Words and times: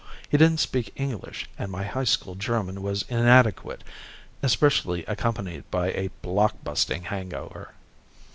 He 0.29 0.35
didn't 0.35 0.57
speak 0.57 0.93
English 0.95 1.47
and 1.59 1.71
my 1.71 1.83
high 1.83 2.05
school 2.05 2.33
German 2.33 2.81
was 2.81 3.05
inadequate, 3.07 3.83
especially 4.41 5.05
accompanied 5.05 5.69
by 5.69 5.91
a 5.91 6.09
blockbusting 6.23 7.03
hangover. 7.03 7.75